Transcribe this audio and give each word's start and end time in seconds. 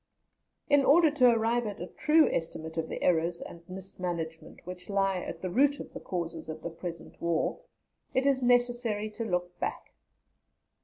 In 0.67 0.83
order 0.83 1.11
to 1.11 1.29
arrive 1.29 1.67
at 1.67 1.79
a 1.79 1.85
true 1.85 2.27
estimate 2.31 2.75
of 2.75 2.89
the 2.89 3.03
errors 3.03 3.39
and 3.39 3.61
mismanagement 3.69 4.61
which 4.65 4.89
lie 4.89 5.17
at 5.19 5.43
the 5.43 5.49
root 5.51 5.79
of 5.79 5.93
the 5.93 5.99
causes 5.99 6.49
of 6.49 6.63
the 6.63 6.71
present 6.71 7.21
war, 7.21 7.59
it 8.15 8.25
is 8.25 8.41
necessary 8.41 9.11
to 9.11 9.23
look 9.23 9.59
back. 9.59 9.93